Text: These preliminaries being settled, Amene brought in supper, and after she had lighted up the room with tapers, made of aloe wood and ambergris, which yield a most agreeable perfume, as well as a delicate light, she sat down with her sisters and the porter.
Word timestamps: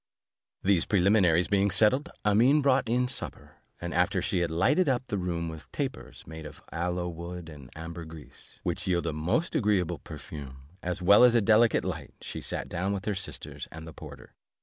These 0.63 0.87
preliminaries 0.87 1.47
being 1.47 1.69
settled, 1.69 2.09
Amene 2.25 2.63
brought 2.63 2.89
in 2.89 3.07
supper, 3.07 3.57
and 3.79 3.93
after 3.93 4.19
she 4.19 4.39
had 4.39 4.49
lighted 4.49 4.89
up 4.89 5.05
the 5.05 5.17
room 5.19 5.47
with 5.47 5.71
tapers, 5.71 6.25
made 6.25 6.43
of 6.43 6.59
aloe 6.71 7.07
wood 7.07 7.49
and 7.49 7.69
ambergris, 7.75 8.61
which 8.63 8.87
yield 8.87 9.05
a 9.05 9.13
most 9.13 9.53
agreeable 9.53 9.99
perfume, 9.99 10.63
as 10.81 11.03
well 11.03 11.23
as 11.23 11.35
a 11.35 11.39
delicate 11.41 11.85
light, 11.85 12.15
she 12.19 12.41
sat 12.41 12.67
down 12.67 12.93
with 12.93 13.05
her 13.05 13.13
sisters 13.13 13.67
and 13.71 13.85
the 13.87 13.93
porter. 13.93 14.33